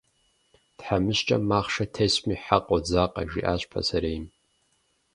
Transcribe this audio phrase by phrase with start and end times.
[0.77, 4.25] «Тхьэмыщкӏэм махъшэ тесми хьэ къодзакъэ», жиӏащ пасэрейм.